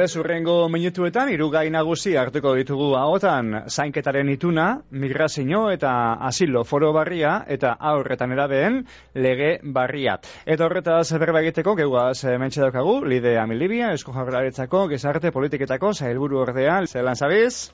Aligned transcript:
beste 0.00 0.16
zurrengo 0.16 0.68
minutuetan 0.72 1.28
irugai 1.28 1.66
nagusi 1.68 2.14
hartuko 2.16 2.54
ditugu 2.56 2.94
haotan 2.96 3.66
zainketaren 3.68 4.30
ituna, 4.32 4.80
migrazio 4.90 5.66
eta 5.74 5.90
asilo 6.28 6.62
foro 6.64 6.92
barria 6.96 7.44
eta 7.46 7.74
aurretan 7.90 8.32
erabeen 8.32 8.78
lege 9.14 9.50
barria. 9.62 10.16
Eta 10.46 10.64
horretaz 10.64 11.12
berba 11.20 11.42
egiteko 11.44 11.76
geugaz 11.76 12.24
mentxe 12.24 12.62
daukagu, 12.64 13.04
Lide 13.04 13.36
Amilibia, 13.38 13.92
Esko 13.92 14.16
Jaurlaritzako, 14.16 14.86
Gizarte 14.88 15.32
Politiketako, 15.36 15.92
Zailburu 15.92 16.40
Ordea, 16.46 16.80
zelan 16.86 17.16
zabiz? 17.16 17.70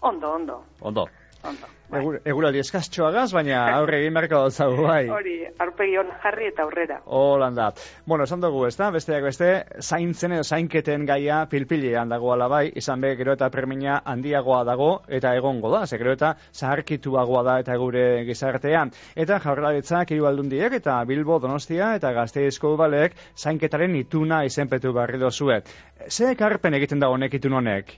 Ondo, 0.00 0.32
ondo. 0.32 0.62
Ondo. 0.80 1.08
Ondo. 1.42 1.76
Bai. 1.86 2.00
Eguraldi 2.26 2.58
eskastxoa 2.58 3.12
gaz, 3.14 3.28
baina 3.34 3.60
aurre 3.76 4.00
egin 4.02 4.16
berko 4.16 4.40
dut 4.48 4.78
bai. 4.82 5.04
Hori, 5.16 5.34
arpegi 5.62 5.94
jarri 6.22 6.48
eta 6.48 6.64
aurrera. 6.64 6.96
Holanda. 7.06 7.68
Bueno, 8.04 8.24
esan 8.24 8.40
dugu, 8.42 8.64
ez 8.66 8.74
da, 8.76 8.88
besteak 8.90 9.22
beste, 9.22 9.50
zaintzen 9.80 10.34
edo 10.34 10.42
zainketen 10.42 11.06
gaia 11.06 11.44
pilpilean 11.50 12.10
dago 12.10 12.32
ala 12.32 12.62
izan 12.66 13.00
be, 13.00 13.14
gero 13.16 13.36
eta 13.38 13.50
premina 13.50 14.00
handiagoa 14.04 14.64
dago, 14.64 14.90
eta 15.06 15.34
egongo 15.36 15.70
da, 15.70 15.86
ze 15.86 15.98
gero 15.98 16.12
eta 16.12 16.34
zaharkituagoa 16.52 17.42
da 17.44 17.58
eta 17.60 17.76
gure 17.76 18.24
gizartean. 18.26 18.90
Eta 19.14 19.38
jaurlaritzak 19.38 20.10
hiru 20.10 20.26
aldundiek 20.26 20.72
eta 20.80 21.04
Bilbo 21.04 21.38
Donostia 21.38 21.94
eta 21.94 22.12
Gasteizko 22.12 22.76
balek 22.76 23.14
zainketaren 23.36 23.94
ituna 23.94 24.42
izenpetu 24.44 24.92
barri 24.92 25.22
dozue. 25.22 25.62
Ze 26.08 26.32
ekarpen 26.32 26.74
egiten 26.74 26.98
da 26.98 27.08
honek 27.14 27.38
itun 27.38 27.60
honek? 27.60 27.94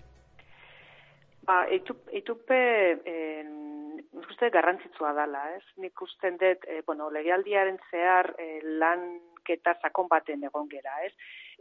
Ba, 1.48 1.62
itupe, 1.72 2.60
nik 3.08 4.26
uste 4.28 4.50
garrantzitsua 4.52 5.14
dala, 5.16 5.46
ez? 5.56 5.62
Nik 5.80 6.02
uste 6.04 6.30
dut, 6.36 6.66
e, 6.68 6.82
bueno, 6.84 7.06
legealdiaren 7.14 7.78
zehar 7.90 8.34
e, 8.36 8.48
lanketa 8.82 9.72
sakon 9.80 10.10
baten 10.12 10.44
egon 10.44 10.68
gera, 10.68 10.98
ez? 11.06 11.14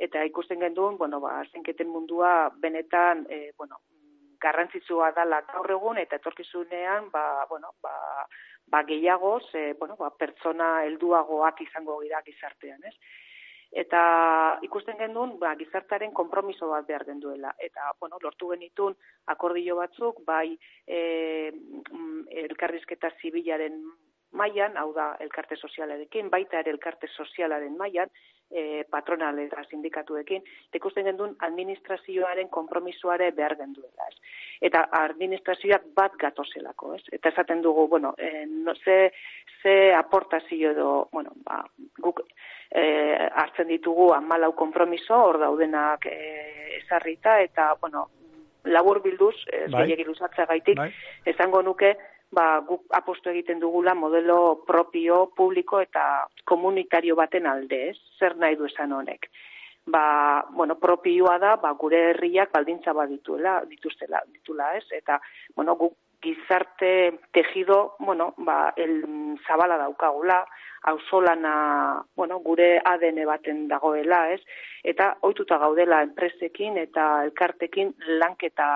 Eta 0.08 0.26
ikusten 0.28 0.60
genduen, 0.60 0.98
bueno, 1.00 1.22
ba, 1.24 1.38
zenketen 1.54 1.88
mundua 1.88 2.50
benetan, 2.66 3.24
e, 3.32 3.54
bueno, 3.56 3.80
garrantzitsua 4.44 5.14
dala 5.16 5.40
gaur 5.54 5.72
egun, 5.78 6.02
eta 6.04 6.20
etorkizunean, 6.20 7.08
ba, 7.14 7.46
bueno, 7.50 7.72
ba, 7.82 7.96
ba 8.68 8.84
gehiagoz, 8.92 9.46
e, 9.56 9.72
bueno, 9.80 9.96
ba, 9.96 10.12
pertsona 10.20 10.84
helduagoak 10.84 11.64
izango 11.64 12.02
gira 12.04 12.20
gizartean, 12.28 12.84
ez? 12.92 12.96
Eta 13.72 14.02
ikusten 14.64 14.98
gendun 14.98 15.38
ba, 15.40 15.54
gizartaren 15.60 16.14
konpromiso 16.16 16.70
bat 16.72 16.88
behar 16.88 17.06
genduela. 17.06 17.54
Eta, 17.60 17.92
bueno, 18.00 18.20
lortu 18.24 18.52
genitun 18.54 18.96
akordio 19.34 19.76
batzuk, 19.76 20.24
bai 20.26 20.58
e, 20.88 21.52
elkarrizketa 22.48 23.12
zibilaren 23.22 23.82
mailan, 24.32 24.78
hau 24.78 24.92
da 24.94 25.16
elkarte 25.24 25.56
sozialarekin, 25.56 26.30
baita 26.30 26.60
ere 26.60 26.72
elkarte 26.72 27.08
sozialaren 27.08 27.78
mailan, 27.78 28.10
e, 28.52 28.84
patronal 28.90 29.40
eta 29.40 29.64
sindikatuekin, 29.70 30.44
ikusten 30.80 31.08
gendun 31.10 31.36
administrazioaren 31.48 32.50
konpromisoare 32.54 33.32
behar 33.36 33.58
genduela. 33.60 34.08
Ez. 34.08 34.34
Eta 34.70 34.86
administrazioak 35.02 35.90
bat 35.96 36.16
gatozelako, 36.20 36.94
ez? 36.96 37.04
Eta 37.12 37.30
esaten 37.34 37.62
dugu, 37.62 37.88
bueno, 37.88 38.14
e, 38.18 38.46
no, 38.48 38.76
ze, 38.76 39.12
ze 39.62 39.94
aportazio 39.94 40.72
edo, 40.72 40.92
bueno, 41.12 41.34
ba, 41.46 41.64
guk 42.04 42.24
e, 42.72 42.84
hartzen 43.44 43.68
ditugu 43.68 44.12
amalau 44.16 44.54
konpromiso, 44.56 45.16
hor 45.16 45.42
daudenak 45.44 46.08
e, 46.12 46.78
ezarrita, 46.82 47.40
eta, 47.42 47.74
bueno, 47.82 48.08
labur 48.68 49.02
bilduz, 49.04 49.36
ez 49.52 49.72
bai. 49.72 49.88
gaitik, 50.48 50.78
bai. 50.78 50.92
esango 51.26 51.62
nuke, 51.62 51.96
ba, 52.32 52.62
guk 52.68 52.86
apostu 52.94 53.30
egiten 53.32 53.60
dugula 53.60 53.94
modelo 53.96 54.64
propio, 54.68 55.28
publiko 55.36 55.82
eta 55.82 56.28
komunitario 56.46 57.16
baten 57.16 57.48
alde, 57.48 57.90
ez? 57.92 57.98
Zer 58.20 58.38
nahi 58.38 58.56
du 58.56 58.66
esan 58.66 58.94
honek? 58.94 59.30
Ba, 59.88 60.46
bueno, 60.52 60.76
propioa 60.80 61.38
da, 61.40 61.56
ba, 61.62 61.72
gure 61.80 62.10
herriak 62.10 62.52
baldintza 62.52 62.94
bat 62.94 63.10
dituela, 63.10 63.62
dituztela, 63.70 64.22
ditula, 64.34 64.74
ez? 64.76 64.84
Eta, 64.92 65.22
bueno, 65.56 65.78
guk 65.80 65.96
gizarte 66.22 67.20
tejido, 67.32 67.96
bueno, 68.00 68.34
ba, 68.38 68.74
el 68.76 69.38
zabala 69.48 69.78
daukagula, 69.78 70.46
ausolana, 70.84 72.04
bueno, 72.16 72.40
gure 72.40 72.82
ADN 72.84 73.26
baten 73.26 73.68
dagoela, 73.68 74.32
ez? 74.34 74.42
Eta 74.84 75.18
ohituta 75.22 75.58
gaudela 75.62 76.02
enpresekin 76.04 76.78
eta 76.82 77.24
elkartekin 77.26 77.94
lanketa 78.22 78.68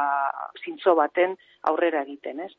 zintzo 0.63 0.95
baten 0.95 1.37
aurrera 1.71 2.03
egiten, 2.03 2.41
ez? 2.47 2.53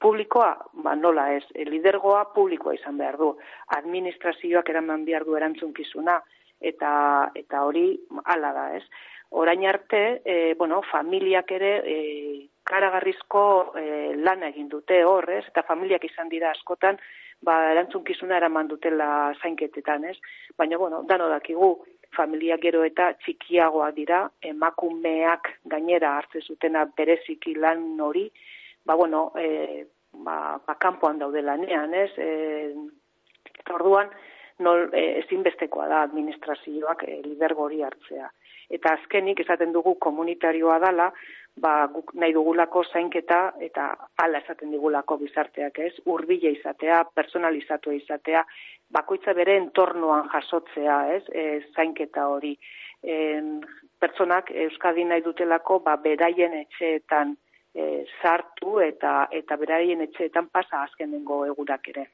Publikoa, 0.00 0.54
ba, 0.84 0.94
nola 0.96 1.26
ez, 1.36 1.44
lidergoa 1.68 2.24
publikoa 2.34 2.74
izan 2.74 2.96
behar 2.96 3.18
du. 3.20 3.34
Administrazioak 3.76 4.70
eraman 4.72 5.04
behar 5.04 5.26
du 5.28 5.36
erantzunkizuna, 5.36 6.16
eta, 6.72 6.92
eta 7.36 7.64
hori 7.68 7.84
hala 8.24 8.52
da, 8.56 8.66
ez? 8.78 8.84
Orain 9.30 9.66
arte, 9.68 10.22
e, 10.24 10.54
bueno, 10.58 10.80
familiak 10.90 11.52
ere 11.52 11.72
e, 11.86 11.96
karagarrizko 12.66 13.42
e, 13.78 13.84
lan 14.18 14.42
egin 14.48 14.70
dute 14.72 15.02
horrez, 15.04 15.44
eta 15.52 15.62
familiak 15.68 16.04
izan 16.08 16.32
dira 16.32 16.50
askotan, 16.50 16.98
ba, 17.44 17.58
erantzunkizuna 17.74 18.38
eraman 18.40 18.68
dutela 18.72 19.32
zainketetan, 19.42 20.08
ez? 20.10 20.16
Baina, 20.58 20.78
bueno, 20.80 21.02
dano 21.08 21.28
dakigu, 21.28 21.74
familia 22.16 22.56
gero 22.62 22.82
eta 22.88 23.12
txikiagoa 23.20 23.90
dira, 23.96 24.24
emakumeak 24.42 25.52
gainera 25.70 26.16
hartze 26.18 26.40
zutena 26.40 26.86
bereziki 26.96 27.54
lan 27.54 27.84
hori, 28.00 28.26
ba, 28.84 28.94
bueno, 28.94 29.30
e, 29.36 29.86
ba, 30.12 30.60
ba, 30.66 30.76
kanpoan 30.78 31.18
daude 31.18 31.42
lanean, 31.42 31.94
ez? 31.94 32.10
E, 32.18 32.74
orduan, 33.72 34.10
nol, 34.64 34.88
e, 34.92 35.20
ezinbestekoa 35.24 35.88
da 35.88 36.02
administrazioak 36.06 37.04
e, 37.08 37.20
lidergo 37.26 37.68
hori 37.68 37.82
hartzea. 37.86 38.30
Eta 38.70 38.94
azkenik, 38.94 39.40
esaten 39.42 39.72
dugu 39.74 39.96
komunitarioa 39.98 40.78
dala, 40.82 41.10
ba, 41.60 41.86
guk 41.92 42.12
nahi 42.14 42.32
dugulako 42.32 42.84
zainketa 42.92 43.40
eta 43.60 43.88
ala 44.22 44.38
esaten 44.38 44.70
digulako 44.70 45.18
bizarteak 45.20 45.78
ez, 45.82 45.92
urbile 46.06 46.52
izatea, 46.56 47.02
personalizatua 47.14 47.96
izatea, 47.98 48.44
bakoitza 48.90 49.34
bere 49.34 49.56
entornoan 49.58 50.28
jasotzea 50.32 51.00
ez, 51.16 51.22
e, 51.32 51.44
zainketa 51.74 52.28
hori. 52.30 52.56
E, 53.02 53.16
pertsonak 54.00 54.50
Euskadi 54.66 55.04
nahi 55.04 55.24
dutelako 55.24 55.80
ba, 55.84 55.96
beraien 56.00 56.54
etxeetan 56.62 57.36
e, 57.74 58.04
sartu 58.22 58.80
eta, 58.84 59.28
eta 59.32 59.56
beraien 59.56 60.02
etxeetan 60.06 60.50
pasa 60.52 60.84
azkenengo 60.84 61.44
egurak 61.46 61.88
ere. 61.94 62.08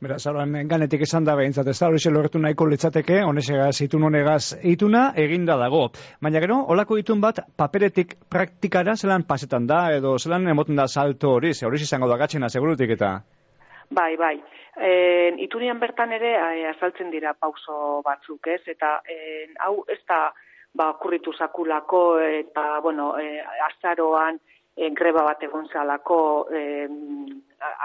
Beraz, 0.00 0.22
zauran, 0.24 0.54
ganetik 0.70 1.02
esan 1.04 1.26
da 1.26 1.34
behintzat, 1.36 1.66
ez 1.68 1.76
da 1.76 1.88
hori 1.90 2.12
lortu 2.14 2.40
nahiko 2.40 2.66
litzateke, 2.70 3.18
honesegaz, 3.26 3.82
itun 3.84 4.06
honegaz, 4.08 4.56
ituna 4.64 5.02
eginda 5.24 5.58
dago. 5.60 5.82
Baina 6.24 6.40
gero, 6.40 6.60
olako 6.72 6.96
itun 6.96 7.20
bat, 7.20 7.42
paperetik 7.56 8.14
praktikara 8.30 8.94
zelan 8.96 9.26
pasetan 9.28 9.66
da, 9.66 9.82
edo 9.96 10.16
zelan 10.18 10.48
emoten 10.48 10.78
da 10.78 10.86
salto 10.88 11.34
hori, 11.36 11.52
ze 11.52 11.66
hori 11.66 11.82
izango 11.82 12.08
da 12.08 12.16
gatxena, 12.16 12.48
segurutik 12.48 12.94
eta? 12.96 13.18
Bai, 13.90 14.16
bai. 14.16 14.36
E, 14.78 14.90
itunian 15.44 15.80
bertan 15.82 16.12
ere, 16.16 16.32
e, 16.38 16.66
azaltzen 16.70 17.10
dira 17.10 17.34
pauso 17.34 18.00
batzuk, 18.06 18.46
ez? 18.46 18.62
Eta, 18.66 19.00
e, 19.04 19.48
hau, 19.66 19.82
ez 19.90 20.00
da, 20.08 20.28
ba, 20.74 20.92
kurritu 21.00 21.32
sakulako, 21.32 22.20
eta, 22.20 22.80
bueno, 22.80 23.12
e, 23.18 23.40
azaroan, 23.68 24.38
e, 24.76 24.90
greba 24.94 25.24
bat 25.26 25.42
egon 25.42 25.68
zalako, 25.72 26.20
e, 26.52 26.86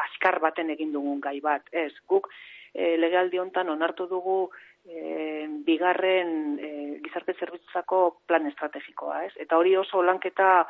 askar 0.06 0.40
baten 0.40 0.70
egin 0.74 0.94
dugun 0.94 1.22
gai 1.22 1.40
bat. 1.42 1.66
Ez, 1.72 1.92
guk 2.08 2.30
e, 2.74 2.96
legaldi 2.98 3.40
hontan 3.42 3.70
onartu 3.74 4.08
dugu 4.10 4.38
e, 4.86 5.48
bigarren 5.66 6.60
e, 6.60 6.72
gizarte 7.06 7.36
zerbitzako 7.40 8.04
plan 8.28 8.48
estrategikoa, 8.50 9.24
ez? 9.28 9.34
Eta 9.42 9.58
hori 9.58 9.76
oso 9.80 10.04
lanketa 10.04 10.68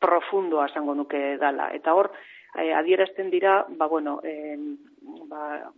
profundoa 0.00 0.68
esango 0.70 0.94
nuke 0.94 1.36
dala. 1.40 1.70
Eta 1.76 1.94
hor, 1.94 2.12
e, 2.54 2.72
adierazten 2.72 3.30
dira, 3.34 3.60
ba, 3.68 3.90
bueno, 3.90 4.20
e, 4.24 4.56
ba, 5.28 5.70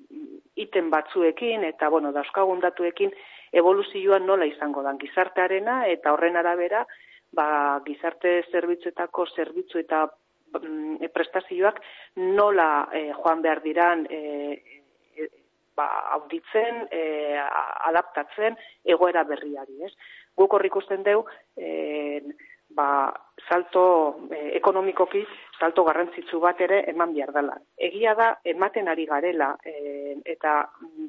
iten 0.61 0.91
batzuekin 0.91 1.65
eta, 1.65 1.89
bueno, 1.89 2.13
dauzkagun 2.13 2.61
datuekin, 2.61 3.15
evoluzioan 3.53 4.27
nola 4.27 4.47
izango 4.47 4.83
dan 4.83 4.99
gizartearena 4.99 5.87
eta 5.89 6.13
horren 6.13 6.37
arabera, 6.37 6.85
ba, 7.33 7.81
gizarte 7.87 8.41
zerbitzuetako 8.51 9.27
zerbitzu 9.37 9.79
eta 9.79 10.07
Mm, 10.59 11.07
prestazioak 11.15 11.79
nola 12.35 12.89
e, 12.93 13.13
joan 13.15 13.43
behar 13.43 13.61
diran 13.63 14.03
e, 14.11 14.19
e, 15.15 15.29
ba, 15.79 15.87
auditzen, 16.17 16.89
e, 16.91 17.39
adaptatzen 17.87 18.59
egoera 18.83 19.23
berriari, 19.29 19.85
ez? 19.87 19.93
Guk 20.35 20.57
hor 20.57 20.67
ikusten 20.67 21.07
deu, 21.07 21.23
e, 21.55 22.19
ba, 22.75 22.89
salto 23.47 23.85
e, 24.27 24.41
ekonomikoki, 24.59 25.23
salto 25.61 25.87
garrantzitsu 25.87 26.43
bat 26.43 26.61
ere 26.67 26.83
eman 26.91 27.15
behar 27.15 27.31
dela. 27.37 27.55
Egia 27.79 28.17
da, 28.19 28.33
ematen 28.43 28.91
ari 28.91 29.07
garela, 29.07 29.53
e, 29.63 30.17
eta 30.35 30.65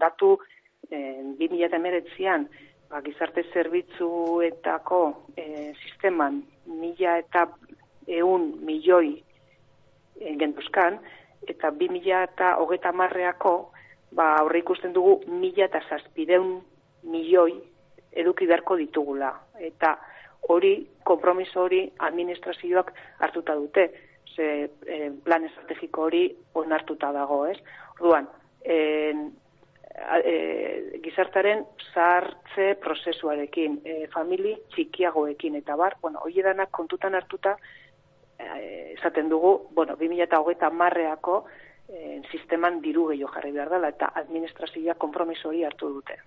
datu 0.06 0.36
e, 0.90 0.98
2008an, 1.40 2.48
ba, 2.90 3.02
gizarte 3.02 3.44
zerbitzuetako 3.54 5.02
e, 5.36 5.74
sisteman 5.84 6.42
mila 6.66 7.18
eta 7.22 7.48
eun 8.08 8.54
milioi 8.66 9.16
genduzkan, 10.22 11.00
eta 11.48 11.72
bi 11.72 11.90
mila 11.90 12.24
eta 12.28 12.56
hogeta 12.62 12.92
marreako, 12.92 13.72
ba, 14.12 14.36
aurre 14.42 14.62
ikusten 14.62 14.94
dugu 14.94 15.22
mila 15.28 15.66
eta 15.66 15.82
zazpideun 15.90 16.60
milioi 17.04 17.56
eduki 18.12 18.48
beharko 18.48 18.78
ditugula. 18.78 19.32
Eta 19.60 19.96
hori, 20.52 20.74
kompromiso 21.08 21.64
hori 21.64 21.86
administrazioak 22.00 22.92
hartuta 23.20 23.56
dute, 23.56 23.88
ze 24.36 24.48
e, 24.88 25.12
plan 25.24 25.46
estrategiko 25.46 26.08
hori 26.08 26.24
onartuta 26.56 27.12
dago, 27.16 27.46
ez? 27.48 27.58
Orduan, 28.00 28.28
en, 28.64 29.30
e, 30.24 31.00
gizartaren 31.04 31.66
zahartze 31.94 32.76
prozesuarekin, 32.84 33.80
e, 33.86 34.08
famili 34.14 34.56
txikiagoekin, 34.76 35.56
eta 35.62 35.76
bar, 35.76 35.98
bueno, 36.02 36.22
hoi 36.24 36.40
edanak 36.40 36.72
kontutan 36.72 37.16
hartuta, 37.16 37.58
e, 38.40 38.94
esaten 38.98 39.30
dugu, 39.30 39.70
bueno, 39.72 39.96
2008 40.00 40.72
marreako 40.72 41.46
e, 41.88 42.22
sisteman 42.32 42.82
diru 42.82 43.10
gehiago 43.12 43.34
jarri 43.34 43.52
behar 43.52 43.74
dela, 43.76 43.90
eta 43.90 44.12
administrazioa 44.24 44.96
kompromiso 44.96 45.50
hori 45.50 45.64
hartu 45.68 45.90
dute. 46.00 46.20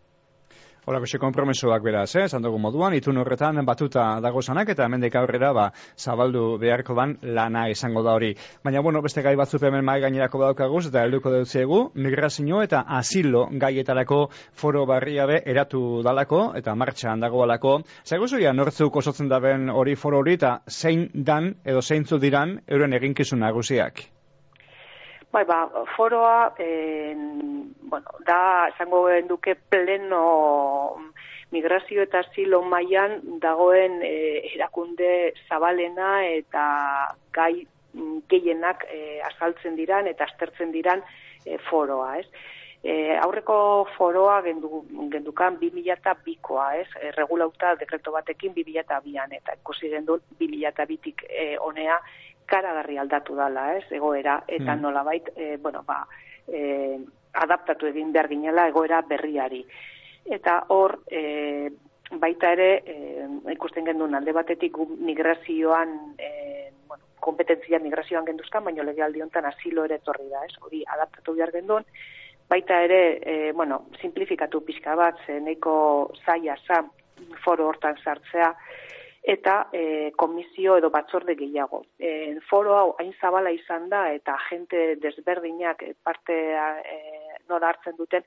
Hola, 0.84 0.98
xe 1.08 1.16
konpromesoak 1.16 1.80
beraz, 1.80 2.10
eh? 2.12 2.26
esan 2.28 2.42
dugu 2.44 2.58
moduan, 2.60 2.92
itun 2.92 3.16
horretan 3.16 3.56
batuta 3.64 4.02
dago 4.20 4.42
zanak, 4.44 4.68
eta 4.68 4.84
hemendik 4.84 5.14
aurrera, 5.16 5.52
ba, 5.56 5.62
zabaldu 5.96 6.58
beharko 6.60 6.92
ban 6.98 7.14
lana 7.22 7.62
izango 7.72 8.02
da 8.04 8.12
hori. 8.12 8.34
Baina, 8.60 8.82
bueno, 8.84 9.00
beste 9.00 9.22
gai 9.24 9.32
batzu 9.40 9.56
hemen 9.64 9.80
mai 9.80 10.02
gainerako 10.02 10.42
badaukaguz, 10.42 10.82
eta 10.90 11.06
helduko 11.06 11.32
deutziegu, 11.32 11.78
migrazio 11.94 12.60
eta 12.60 12.82
asilo 12.98 13.46
gaietarako 13.64 14.26
foro 14.52 14.84
barria 14.84 15.24
be 15.24 15.40
eratu 15.54 16.02
dalako, 16.04 16.50
eta 16.60 16.74
martxan 16.74 17.24
dago 17.24 17.40
alako. 17.46 17.78
Zaguzu 18.04 18.42
ya, 18.44 18.52
nortzuk 18.52 19.00
osotzen 19.00 19.32
daben 19.32 19.70
hori 19.70 19.96
foro 19.96 20.20
hori, 20.20 20.36
eta 20.36 20.58
zein 20.68 21.08
dan, 21.14 21.54
edo 21.64 21.80
zeintzu 21.80 22.20
diran, 22.20 22.58
euren 22.68 22.92
eginkizun 23.00 23.40
nagusiak? 23.40 24.04
Bai, 25.34 25.42
ba, 25.44 25.68
foroa, 25.96 26.54
en, 26.58 27.74
bueno, 27.90 28.06
da, 28.24 28.68
esango 28.68 29.08
duke 29.26 29.56
pleno 29.56 30.94
migrazio 31.50 32.04
eta 32.06 32.20
asilo 32.20 32.60
mailan 32.62 33.16
dagoen 33.42 33.98
e, 34.06 34.14
erakunde 34.54 35.34
zabalena 35.48 36.22
eta 36.22 36.66
gai 37.34 37.66
gehienak 38.30 38.86
e, 38.86 39.00
azaltzen 39.26 39.74
diran 39.74 40.06
eta 40.06 40.28
aztertzen 40.30 40.70
diran 40.70 41.02
e, 41.42 41.58
foroa, 41.66 42.20
ez? 42.20 42.28
E, 42.84 43.16
aurreko 43.18 43.56
foroa 43.96 44.36
gendu, 44.46 44.84
gendukan 45.10 45.58
2002koa, 45.58 46.68
ez? 46.78 46.90
E, 47.00 47.10
regulauta 47.18 47.74
dekreto 47.82 48.14
batekin 48.14 48.54
2002an 48.54 49.34
eta 49.40 49.58
ikusi 49.58 49.90
gendu 49.96 50.20
2002tik 50.38 51.26
e, 51.26 51.56
onea 51.58 51.98
karagarri 52.46 52.98
aldatu 52.98 53.36
dala, 53.38 53.70
ez, 53.78 53.84
egoera, 53.92 54.42
eta 54.48 54.74
mm. 54.74 54.80
nolabait, 54.82 55.30
e, 55.36 55.56
bueno, 55.62 55.82
ba, 55.86 56.02
e, 56.48 56.98
adaptatu 57.34 57.88
egin 57.90 58.12
behar 58.12 58.28
ginela 58.28 58.68
egoera 58.68 59.00
berriari. 59.08 59.64
Eta 60.24 60.64
hor, 60.74 61.00
e, 61.10 61.70
baita 62.20 62.52
ere, 62.54 62.68
e, 62.86 62.96
ikusten 63.54 63.86
gendun 63.88 64.14
alde 64.14 64.32
batetik 64.32 64.76
migrazioan, 64.98 66.14
e, 66.18 66.70
bueno, 66.88 67.04
kompetentzia 67.20 67.80
migrazioan 67.80 68.26
genduzkan, 68.28 68.64
baina 68.64 68.84
lege 68.84 69.02
honetan 69.04 69.48
asilo 69.48 69.84
ere 69.84 69.98
torri 70.04 70.28
da, 70.28 70.44
ez, 70.44 70.54
hori 70.60 70.84
adaptatu 70.96 71.34
behar 71.34 71.52
gendun, 71.52 71.86
baita 72.48 72.80
ere, 72.84 73.00
e, 73.22 73.52
bueno, 73.52 73.86
simplifikatu 74.00 74.60
pixka 74.64 74.94
bat, 74.94 75.18
ze 75.26 75.40
neko 75.40 76.12
zaila 76.24 76.56
za 76.66 76.82
foro 77.44 77.68
hortan 77.68 77.96
sartzea, 78.04 78.52
eta 79.24 79.68
e, 79.72 80.12
komisio 80.20 80.76
edo 80.76 80.90
batzorde 80.92 81.34
gehiago. 81.38 81.80
E, 81.98 82.36
foro 82.50 82.76
hau 82.76 82.88
hain 83.00 83.14
zabala 83.20 83.50
izan 83.56 83.88
da 83.88 84.10
eta 84.12 84.36
gente 84.50 84.96
desberdinak 85.00 85.82
parte 86.04 86.36
e, 86.52 86.98
nora 87.48 87.72
hartzen 87.72 87.96
duten 87.96 88.26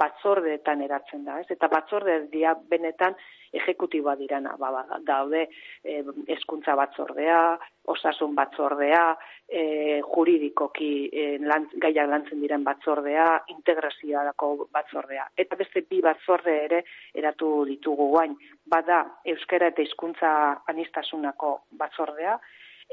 batzordeetan 0.00 0.80
eratzen 0.84 1.24
da, 1.24 1.38
ez? 1.40 1.46
Eta 1.52 1.68
batzorde 1.68 2.22
dia 2.32 2.54
benetan 2.70 3.16
ejekutiboa 3.52 4.14
dirana, 4.16 4.54
ba, 4.58 4.70
ba, 4.70 4.98
daude 5.06 5.46
e, 5.84 6.02
eskuntza 6.34 6.74
batzordea, 6.78 7.40
osasun 7.88 8.34
batzordea, 8.36 9.02
e, 9.48 9.62
juridikoki 10.04 10.92
e, 11.08 11.24
lan, 11.40 11.68
gaiak 11.80 12.10
lantzen 12.10 12.42
diren 12.44 12.64
batzordea, 12.66 13.26
integrazioarako 13.54 14.68
batzordea. 14.74 15.28
Eta 15.36 15.56
beste 15.56 15.84
bi 15.88 16.02
batzorde 16.04 16.54
ere 16.66 16.84
eratu 17.14 17.64
ditugu 17.68 18.10
guain, 18.12 18.36
bada 18.66 19.04
euskara 19.24 19.72
eta 19.72 19.82
hizkuntza 19.82 20.30
anistasunako 20.68 21.58
batzordea, 21.80 22.38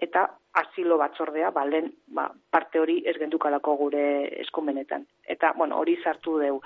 eta 0.01 0.25
asilo 0.59 0.97
batzordea, 0.99 1.51
ba, 1.55 1.63
lehen, 1.65 1.91
ba, 2.15 2.27
parte 2.51 2.79
hori 2.79 3.01
ez 3.07 3.15
gendukalako 3.19 3.75
gure 3.79 4.05
eskumenetan. 4.43 5.05
Eta, 5.23 5.53
bueno, 5.57 5.79
hori 5.79 5.95
sartu 6.03 6.39
deu. 6.39 6.59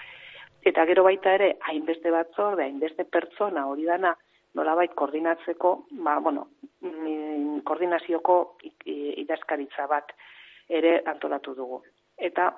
Eta 0.65 0.85
gero 0.85 1.03
baita 1.03 1.33
ere, 1.37 1.53
hainbeste 1.71 2.11
batzorde, 2.11 2.65
hainbeste 2.65 3.05
pertsona 3.05 3.65
hori 3.67 3.85
dana, 3.87 4.15
nolabait 4.55 4.93
koordinatzeko, 4.97 5.75
ba, 6.03 6.17
bueno, 6.19 6.47
mm, 6.81 7.61
koordinazioko 7.67 8.57
idazkaritza 8.85 9.85
bat 9.87 10.11
ere 10.67 10.99
antolatu 11.07 11.53
dugu. 11.55 11.81
Eta 12.17 12.49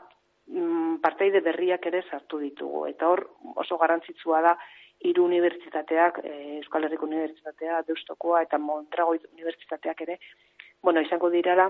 mm, 0.47 0.97
parteide 1.03 1.41
berriak 1.45 1.85
ere 1.91 2.03
sartu 2.09 2.39
ditugu. 2.41 2.85
Eta 2.89 3.09
hor 3.11 3.25
oso 3.55 3.77
garrantzitsua 3.77 4.41
da, 4.47 4.55
hiru 5.01 5.25
unibertsitateak, 5.25 6.21
e, 6.23 6.33
Euskal 6.59 6.85
Herriko 6.85 7.07
Unibertsitatea, 7.09 7.81
Deustokoa 7.87 8.43
eta 8.45 8.57
Montrago 8.61 9.15
Unibertsitateak 9.33 10.01
ere, 10.07 10.19
bueno, 10.81 11.01
izango 11.01 11.29
dirala 11.33 11.69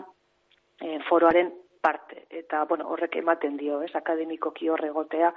e, 0.79 0.99
foroaren 1.07 1.51
parte. 1.81 2.25
Eta, 2.29 2.65
bueno, 2.69 2.89
horrek 2.91 3.17
ematen 3.21 3.57
dio, 3.57 3.81
ez, 3.81 3.93
akademikoki 3.95 4.69
horre 4.69 4.91
egotea, 4.91 5.31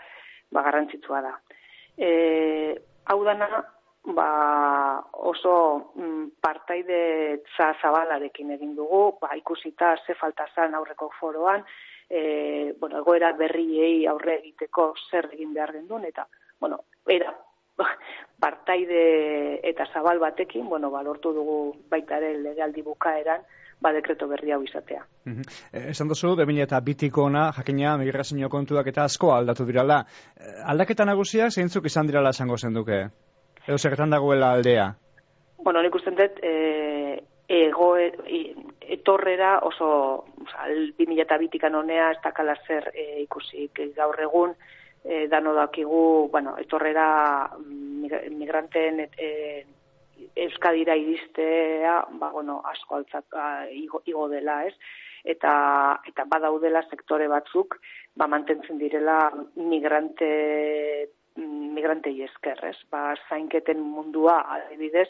ba, 0.55 0.63
garrantzitsua 0.63 1.21
da. 1.25 1.33
E, 1.99 2.11
hau 3.11 3.21
dana, 3.27 3.49
ba, 4.17 4.29
oso 5.31 5.55
mm, 5.97 6.37
partaide 6.41 7.43
zabalarekin 7.57 8.55
egin 8.57 8.75
dugu, 8.77 9.19
ba, 9.21 9.35
ikusita 9.37 9.97
ze 10.07 10.15
falta 10.15 10.47
zan 10.55 10.75
aurreko 10.75 11.11
foroan, 11.19 11.65
e, 12.09 12.75
bueno, 12.79 13.01
egoera 13.01 13.33
berriei 13.33 14.07
aurre 14.07 14.39
egiteko 14.39 14.93
zer 15.11 15.31
egin 15.33 15.55
behar 15.55 15.73
gendun, 15.73 16.05
eta, 16.05 16.27
bueno, 16.61 16.85
era 17.07 17.35
partaide 18.45 19.61
eta 19.67 19.87
zabal 19.93 20.21
batekin, 20.23 20.69
bueno, 20.69 20.91
balortu 20.91 21.33
dugu 21.35 21.59
baita 21.91 22.21
ere 22.21 22.37
legaldi 22.39 22.83
bukaeran, 22.83 23.43
ba 23.85 23.93
dekreto 23.93 24.29
berri 24.29 24.53
hau 24.53 24.63
izatea. 24.65 25.05
Mm 25.25 25.35
-hmm. 25.37 25.91
Esan 25.93 26.09
duzu, 26.09 26.35
bebin 26.37 26.59
eta 26.65 26.81
bitiko 26.81 27.25
ona, 27.29 27.51
jakina, 27.53 27.97
migrazio 28.01 28.49
kontuak 28.49 28.87
eta 28.87 29.05
asko 29.05 29.35
aldatu 29.35 29.67
dirala. 29.69 30.05
Eh, 30.41 30.71
aldaketa 30.73 31.05
nagusia, 31.05 31.51
zeintzuk 31.51 31.87
izan 31.87 32.07
dirala 32.07 32.31
esango 32.31 32.57
zenduke? 32.57 33.01
Edo 33.67 33.79
seketan 33.79 34.11
dagoela 34.11 34.53
aldea? 34.53 34.95
Bueno, 35.65 35.83
nik 35.83 35.95
usten 35.95 36.17
dut, 36.17 36.41
e, 36.43 37.23
ego, 37.49 37.97
e, 37.99 38.13
etorrera 38.97 39.59
oso, 39.63 39.89
oza, 40.45 40.67
2000 40.99 41.23
eta 41.23 41.39
bitikan 41.39 41.75
honea, 41.75 42.11
ez 42.13 42.21
dakala 42.25 42.57
zer 42.67 42.91
e, 42.95 43.23
ikusik 43.23 43.81
gaur 43.97 44.21
egun, 44.21 44.53
e, 45.05 45.27
dano 45.29 45.55
dakigu, 45.55 46.29
bueno, 46.33 46.57
etorrera 46.59 47.07
mm, 47.59 48.35
migranteen 48.39 49.01
e, 49.01 49.31
Euskadira 50.37 50.97
iristea, 50.97 52.05
ba, 52.21 52.31
bueno, 52.31 52.61
asko 52.71 53.01
altzat 53.01 53.37
igo, 53.73 54.03
igo 54.07 54.29
dela, 54.29 54.65
ez? 54.67 54.75
Eta, 55.25 55.53
eta 56.07 56.27
badaudela 56.29 56.83
sektore 56.91 57.29
batzuk, 57.33 57.79
ba, 58.17 58.27
mantentzen 58.29 58.79
direla 58.79 59.31
migrante, 59.57 60.29
migrante 61.37 62.13
esker, 62.27 62.61
ez? 62.71 62.77
Ba, 62.91 63.15
zainketen 63.29 63.81
mundua, 63.81 64.41
adibidez, 64.59 65.09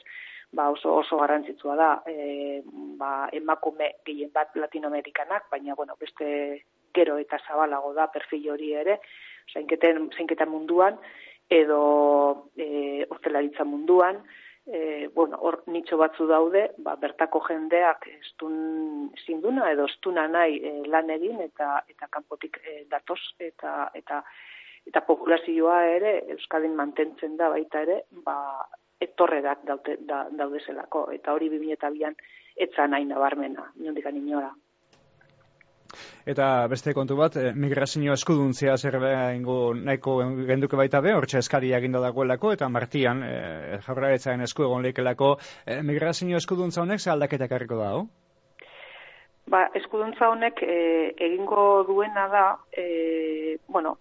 ba, 0.54 0.70
oso, 0.70 0.94
oso 1.02 1.18
garrantzitsua 1.18 1.76
da, 1.76 1.90
e, 2.06 2.62
ba, 3.00 3.28
emakume 3.32 3.90
gehien 4.06 4.30
bat 4.32 4.54
latinoamerikanak, 4.54 5.50
baina, 5.50 5.75
bueno, 5.75 5.99
beste 6.00 6.64
gero 6.94 7.18
eta 7.18 7.40
zabalago 7.49 7.92
da 7.94 8.06
perfil 8.14 8.50
hori 8.54 8.73
ere, 8.78 9.00
zainketen, 9.52 10.08
zainketen 10.16 10.50
munduan, 10.50 10.99
edo 11.50 12.50
e, 12.56 13.04
ortelaritza 13.11 13.66
munduan, 13.68 14.23
e, 14.66 15.09
bueno, 15.14 15.38
hor 15.40 15.62
nitxo 15.66 15.97
batzu 16.00 16.26
daude, 16.26 16.64
ba, 16.78 16.97
bertako 17.00 17.40
jendeak 17.49 18.06
estun 18.14 19.11
zinduna 19.26 19.71
edo 19.73 19.87
estuna 19.90 20.26
nahi 20.28 20.59
e, 20.59 20.73
lan 20.88 21.11
egin 21.11 21.40
eta 21.44 21.83
eta 21.88 22.09
kanpotik 22.11 22.61
e, 22.64 22.85
datoz 22.90 23.21
eta 23.38 23.90
eta 23.94 24.23
eta 24.87 25.00
populazioa 25.00 25.78
ere 25.97 26.16
Euskadin 26.37 26.75
mantentzen 26.76 27.37
da 27.37 27.49
baita 27.52 27.85
ere, 27.87 28.02
ba 28.25 28.37
etorrerak 29.04 29.64
daude 29.68 29.97
da, 30.09 30.25
daude 30.30 30.61
zelako 30.64 31.06
eta 31.12 31.33
hori 31.33 31.49
2002an 31.52 32.16
etza 32.66 32.87
nahi 32.87 33.09
nabarmena, 33.09 33.71
inondik 33.80 34.06
inora. 34.12 34.52
Eta 36.26 36.67
beste 36.73 36.95
kontu 36.97 37.17
bat, 37.17 37.37
eh, 37.37 37.53
migrazio 37.55 38.12
eskuduntzia 38.12 38.76
zer 38.76 38.97
ingo 39.37 39.75
nahiko 39.75 40.17
genduke 40.49 40.76
baita 40.76 41.00
be, 41.00 41.12
hortxe 41.14 41.38
eskari 41.38 41.73
eginda 41.73 42.00
dagoelako, 42.00 42.53
eta 42.53 42.69
martian, 42.69 43.23
eh, 43.23 43.79
jabraretzaren 43.87 44.41
esku 44.49 44.64
egon 44.64 44.83
lehikelako, 44.83 45.37
eh, 45.67 45.83
migrazio 45.83 46.37
eskuduntza 46.37 46.83
honek 46.83 47.00
ze 47.00 47.11
aldaketak 47.11 47.53
harriko 47.53 47.76
da, 47.76 47.95
Ba, 49.47 49.69
eskuduntza 49.75 50.31
honek 50.33 50.62
eh, 50.62 51.14
egingo 51.21 51.85
duena 51.85 52.29
da, 52.29 52.45
eh, 52.73 53.59
bueno, 53.69 53.99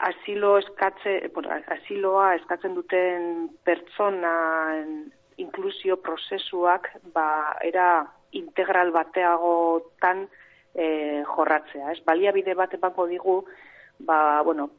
asilo 0.00 0.54
eskatze, 0.58 1.28
bueno, 1.34 1.50
asiloa 1.68 2.34
eskatzen 2.38 2.74
duten 2.74 3.50
pertsona 3.64 4.32
inklusio 5.36 5.98
prozesuak 6.00 6.88
ba, 7.14 7.56
era 7.62 8.06
integral 8.32 8.92
bateagotan 8.92 10.26
e, 10.74 11.22
jorratzea. 11.26 11.92
Ez? 11.92 12.00
Baliabide 12.06 12.54
bat 12.54 12.74
emango 12.74 13.06
digu, 13.10 13.36
ba, 14.06 14.42
bueno, 14.46 14.70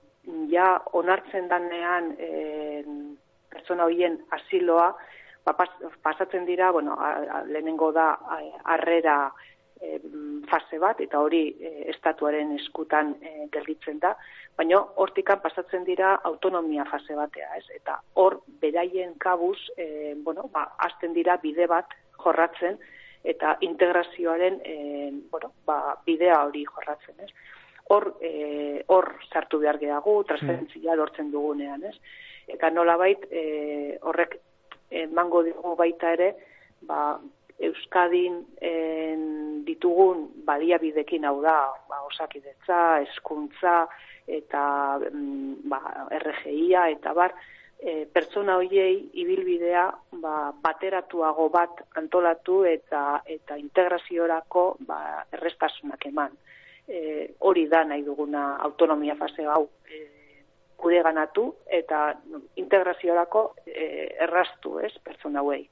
ja 0.51 0.75
onartzen 0.97 1.49
danean 1.51 2.13
e, 2.19 2.83
pertsona 3.51 3.87
horien 3.89 4.19
asiloa, 4.31 4.91
ba, 5.45 5.55
pasatzen 6.01 6.45
dira, 6.45 6.71
bueno, 6.71 6.97
lehenengo 7.47 7.91
da 7.91 8.13
harrera 8.63 9.31
fase 10.49 10.77
bat, 10.77 10.99
eta 11.01 11.19
hori 11.19 11.55
e, 11.57 11.69
estatuaren 11.89 12.51
eskutan 12.53 13.15
e, 13.21 13.47
gelditzen 13.53 13.97
da, 14.03 14.11
baina 14.57 14.77
hortikan 15.01 15.41
pasatzen 15.41 15.87
dira 15.87 16.13
autonomia 16.29 16.85
fase 16.85 17.15
batea, 17.17 17.55
ez? 17.57 17.65
Eta 17.79 17.97
hor, 18.21 18.41
beraien 18.61 19.15
kabuz, 19.17 19.57
e, 19.77 20.13
bueno, 20.21 20.49
ba, 20.53 20.67
azten 20.85 21.15
dira 21.17 21.37
bide 21.41 21.65
bat 21.71 21.95
jorratzen, 22.21 22.77
eta 23.23 23.57
integrazioaren, 23.61 24.61
e, 24.65 24.75
bueno, 25.31 25.51
ba, 25.65 25.97
bidea 26.05 26.43
hori 26.45 26.63
jorratzen, 26.65 27.19
ez? 27.21 27.29
Hor, 27.91 28.15
e, 28.21 28.83
hor 28.87 29.11
sartu 29.29 29.59
behar 29.59 29.77
gehagu, 29.81 30.21
transferentzia 30.29 30.95
lortzen 30.95 31.31
dugunean, 31.31 31.83
ez? 31.83 31.95
Eta 32.47 32.71
nolabait, 32.71 33.27
e, 33.29 33.99
horrek 34.01 34.39
emango 35.03 35.43
dugu 35.43 35.75
baita 35.79 36.15
ere, 36.17 36.33
ba, 36.87 37.19
Euskadin 37.61 38.39
en, 38.65 39.25
ditugun 39.67 40.23
baliabidekin 40.47 41.27
hau 41.29 41.37
da, 41.43 41.57
ba, 41.89 42.01
osakidetza, 42.07 43.01
eskuntza, 43.05 43.83
eta 44.25 44.63
mm, 44.97 45.69
ba, 45.69 45.81
RGIa, 46.23 46.87
eta 46.95 47.13
bar, 47.13 47.35
e, 47.81 48.05
pertsona 48.13 48.55
hoiei 48.61 49.09
ibilbidea 49.23 49.87
ba, 50.21 50.53
bateratuago 50.63 51.49
bat 51.49 51.81
antolatu 51.97 52.61
eta 52.69 53.21
eta 53.25 53.57
integraziorako 53.57 54.65
ba, 54.87 55.25
errestasunak 55.33 56.05
eman. 56.11 56.37
E, 56.87 57.01
hori 57.39 57.67
da 57.71 57.83
nahi 57.87 58.05
duguna 58.05 58.55
autonomia 58.69 59.15
fase 59.15 59.45
hau 59.45 59.63
e, 59.89 60.01
gure 60.81 61.01
ganatu 61.05 61.47
eta 61.81 62.13
integraziorako 62.61 63.43
e, 63.65 63.85
errastu 64.27 64.79
ez 64.79 64.93
pertsona 65.03 65.41
hauei. 65.41 65.63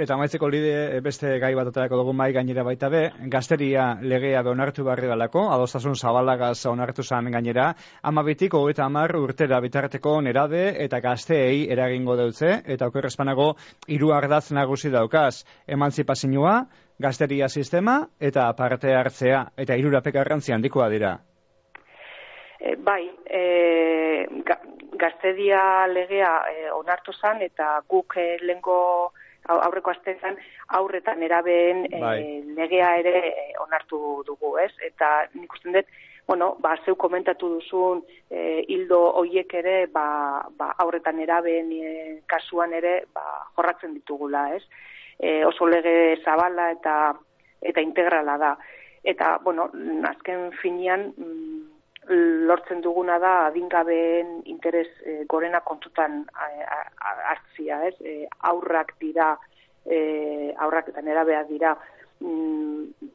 Eta 0.00 0.16
maitzeko 0.16 0.48
lide 0.48 0.76
eh, 0.96 1.00
beste 1.04 1.34
gai 1.42 1.50
bat 1.52 1.68
aterako 1.68 1.98
dugu 2.00 2.14
mai 2.16 2.30
gainera 2.32 2.62
baita 2.64 2.88
be, 2.88 3.02
gazteria 3.32 3.98
legea 4.00 4.40
onartu 4.48 4.84
barri 4.86 5.10
dalako, 5.10 5.42
adostasun 5.52 5.94
zabalagaz 5.94 6.64
onartu 6.70 7.04
zan 7.04 7.28
gainera, 7.34 7.66
amabitik 8.02 8.56
hogeita 8.56 8.86
amar 8.86 9.12
urtera 9.18 9.60
bitarteko 9.60 10.14
nerade 10.24 10.62
eta 10.86 11.02
gazteei 11.04 11.68
eragingo 11.76 12.16
dutze, 12.16 12.62
eta 12.64 12.88
okerrezpanago 12.88 13.50
hiru 13.88 14.14
ardaz 14.16 14.46
nagusi 14.56 14.88
daukaz, 14.88 15.44
emantzipazioa, 15.68 16.56
gazteria 16.98 17.48
sistema 17.48 18.00
eta 18.18 18.48
parte 18.56 18.96
hartzea, 18.96 19.50
eta 19.58 19.76
hirurapek 19.76 20.16
arrantzi 20.16 20.56
handikoa 20.56 20.88
dira. 20.88 21.18
E, 22.56 22.76
bai, 22.76 23.02
e, 23.28 24.26
gazteria 24.96 25.86
legea 25.92 26.36
e, 26.48 26.70
onartu 26.72 27.12
zan, 27.12 27.42
eta 27.44 27.82
guk 27.88 28.16
e, 28.16 28.38
lengo 28.40 29.12
aurreko 29.50 29.90
astean 29.90 30.38
aurretan 30.78 31.22
erabeen 31.22 31.86
e, 31.90 32.00
bai. 32.00 32.20
legea 32.56 32.94
ere 33.02 33.16
e, 33.28 33.46
onartu 33.62 34.22
dugu, 34.26 34.56
ez? 34.58 34.72
Eta 34.86 35.10
nik 35.34 35.52
uste 35.52 35.72
dut, 35.74 35.90
bueno, 36.30 36.52
ba, 36.62 36.76
zeu 36.84 36.94
komentatu 36.94 37.48
duzun 37.56 38.04
e, 38.30 38.62
hildo 38.68 39.00
hoiek 39.18 39.54
ere, 39.62 39.76
ba, 39.90 40.46
ba, 40.58 40.74
aurretan 40.84 41.18
erabeen 41.18 41.72
e, 41.74 41.94
kasuan 42.30 42.76
ere, 42.78 43.00
ba, 43.14 43.24
jorratzen 43.56 43.96
ditugula, 43.98 44.44
ez? 44.54 44.62
E, 45.18 45.40
oso 45.44 45.66
lege 45.66 46.20
zabala 46.24 46.70
eta 46.76 46.94
eta 47.60 47.82
integrala 47.84 48.38
da. 48.40 48.54
Eta, 49.04 49.38
bueno, 49.42 49.70
azken 50.08 50.50
finian, 50.60 51.10
mm, 51.16 51.69
lortzen 52.10 52.80
duguna 52.82 53.18
da 53.22 53.46
adingabeen 53.46 54.40
interes 54.50 54.88
e, 55.04 55.24
gorena 55.30 55.60
kontutan 55.60 56.24
hartzia, 56.34 57.84
ez? 57.86 57.94
E, 58.00 58.26
aurrak 58.50 58.96
dira, 59.00 59.36
e, 59.86 60.52
aurrak 60.58 60.90
eta 60.90 61.04
nerabeak 61.06 61.48
dira 61.48 61.76
mm, 62.20 63.10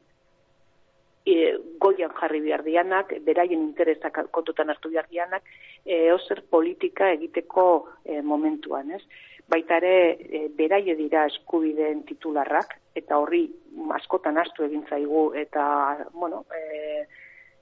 e, 1.26 1.36
goian 1.82 2.14
jarri 2.16 2.40
behar 2.40 2.64
dianak, 2.64 3.12
beraien 3.26 3.60
interesak 3.60 4.22
kontutan 4.30 4.70
hartu 4.70 4.90
behar 4.94 5.08
dianak, 5.10 5.44
e, 5.84 6.10
ozer 6.14 6.44
politika 6.50 7.10
egiteko 7.18 7.66
e, 8.04 8.22
momentuan, 8.22 8.94
ez? 8.96 9.02
Baita 9.50 9.76
ere, 9.82 9.94
e, 10.16 10.46
beraie 10.56 10.96
dira 10.98 11.26
eskubideen 11.28 12.04
titularrak, 12.06 12.78
eta 12.96 13.18
horri 13.18 13.44
askotan 13.98 14.38
astu 14.38 14.64
egin 14.66 14.86
zaigu, 14.88 15.28
eta, 15.38 15.66
bueno, 16.14 16.44
e, 16.54 17.04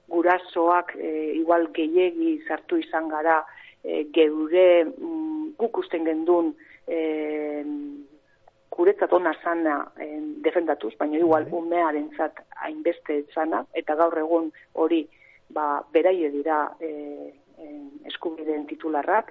gurasoak 0.08 0.94
e, 0.96 1.10
igual 1.40 1.68
gehiegi 1.72 2.36
sartu 2.48 2.78
izan 2.80 3.08
gara 3.08 3.40
e, 3.82 4.04
geure 4.14 4.84
mm, 4.84 5.54
guk 5.58 5.78
usten 5.84 6.04
gendun 6.04 6.52
e, 6.86 6.98
guretzat 8.74 9.12
ona 9.12 9.32
zana 9.42 9.76
e, 10.00 10.08
defendatuz, 10.44 10.94
baina 10.98 11.18
igual 11.18 11.46
bai. 11.46 11.58
umearen 11.60 12.10
zat 12.16 12.40
hainbeste 12.66 13.22
zana, 13.34 13.64
eta 13.74 13.94
gaur 13.94 14.18
egun 14.18 14.50
hori 14.74 15.04
ba, 15.54 15.82
beraie 15.92 16.30
dira 16.34 16.66
e, 16.80 16.90
e, 17.58 17.68
eskubideen 18.10 18.66
titularrak, 18.70 19.30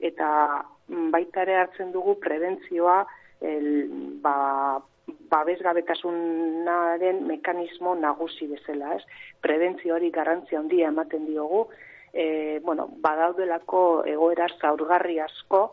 eta 0.00 0.28
mm, 0.88 1.10
baita 1.14 1.46
ere 1.46 1.60
hartzen 1.62 1.92
dugu 1.92 2.18
prebentzioa 2.20 3.04
el, 3.40 3.70
ba, 4.24 4.36
babesgabetasunaren 5.06 7.24
mekanismo 7.26 7.94
nagusi 7.94 8.46
bezala, 8.48 8.94
ez? 8.96 9.04
Prebentzio 9.44 9.96
hori 9.96 10.10
garrantzia 10.14 10.60
handia 10.60 10.88
ematen 10.88 11.26
diogu, 11.26 11.66
e, 12.12 12.60
bueno, 12.64 12.88
badaudelako 13.02 14.04
egoera 14.08 14.48
zaurgarri 14.60 15.18
asko, 15.20 15.64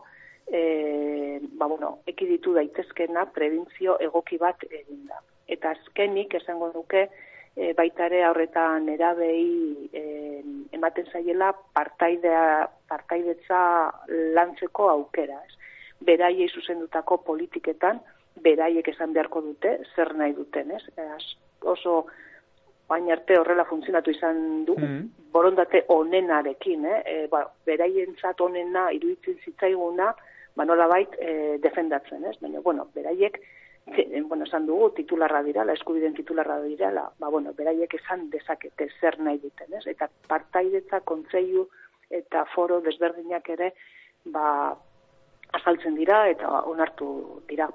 e, 0.46 1.40
ba, 1.58 1.66
bueno, 1.66 1.98
ekiditu 2.06 2.54
daitezkena 2.58 3.28
prebentzio 3.34 3.96
egoki 4.00 4.38
bat 4.42 4.64
eginda. 4.68 5.22
Eta 5.46 5.74
azkenik 5.76 6.34
esango 6.40 6.72
duke, 6.74 7.08
e, 7.56 7.72
baita 7.78 8.06
ere 8.10 8.24
horretan 8.28 8.88
erabei 8.92 9.88
e, 9.92 10.04
ematen 10.72 11.08
zaiela 11.12 11.52
partaidea, 11.74 12.68
partaidetza 12.88 13.60
lantzeko 14.36 14.88
aukera, 14.90 15.38
ez? 15.46 15.58
Beraiei 16.02 16.48
zuzendutako 16.50 17.20
politiketan, 17.22 18.00
beraiek 18.40 18.88
esan 18.88 19.12
beharko 19.12 19.42
dute, 19.44 19.78
zer 19.94 20.14
nahi 20.16 20.32
duten, 20.32 20.70
ez? 20.70 20.82
oso 21.62 22.06
bain 22.88 23.10
arte 23.12 23.38
horrela 23.38 23.64
funtzionatu 23.64 24.10
izan 24.10 24.64
du, 24.66 24.74
mm. 24.76 25.30
borondate 25.32 25.84
onenarekin, 25.88 26.84
eh? 26.84 27.00
E, 27.06 27.16
ba, 27.32 27.44
beraien 27.66 28.16
zat 28.20 28.40
onena 28.40 28.88
iruditzen 28.92 29.38
zitzaiguna, 29.44 30.10
ba 30.56 30.66
nola 30.68 30.88
bait 30.90 31.14
e, 31.18 31.58
defendatzen, 31.62 32.24
ez? 32.28 32.36
Baina, 32.42 32.60
bueno, 32.60 32.88
beraiek, 32.94 33.38
bueno, 34.28 34.44
esan 34.44 34.66
dugu, 34.66 34.90
titularra 34.98 35.42
dira, 35.42 35.64
la 35.64 35.76
eskubiden 35.78 36.14
titularra 36.14 36.60
dira, 36.62 36.92
la, 36.92 37.06
ba, 37.18 37.30
bueno, 37.32 37.54
beraiek 37.56 37.94
esan 38.00 38.28
dezakete 38.30 38.90
zer 39.00 39.18
nahi 39.20 39.40
duten, 39.42 39.72
ez? 39.78 39.86
Eta 39.94 40.10
partaidetza, 40.28 41.00
kontzeiu 41.08 41.68
eta 42.12 42.44
foro 42.52 42.82
desberdinak 42.84 43.48
ere, 43.54 43.72
ba, 44.34 44.74
azaltzen 45.56 45.96
dira 45.96 46.26
eta 46.32 46.62
onartu 46.68 47.08
dira. 47.48 47.70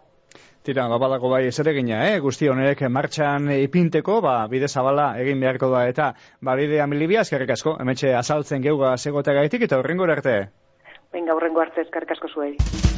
Tira, 0.68 0.88
babadako 0.92 1.30
bai 1.32 1.46
ezeregina, 1.48 2.02
eh? 2.10 2.20
Guzti 2.20 2.50
honerek 2.52 2.84
martxan 2.92 3.48
ipinteko, 3.56 4.20
ba, 4.26 4.36
bide 4.52 4.68
zabala 4.68 5.14
egin 5.22 5.40
beharko 5.40 5.72
da, 5.72 5.86
eta 5.88 6.10
ba, 6.42 6.58
bide 6.60 6.82
amilibia, 6.84 7.24
eskerrik 7.24 7.56
asko, 7.56 7.78
emetxe 7.86 8.14
azaltzen 8.20 8.66
geuga 8.68 8.98
segotea 8.98 9.40
gaitik, 9.40 9.64
eta 9.70 9.80
horrengo 9.80 10.12
arte. 10.12 10.38
Venga, 11.14 11.34
horrengo 11.34 11.64
arte, 11.64 11.88
eskerrik 11.88 12.18
asko 12.18 12.34
zuei. 12.36 12.97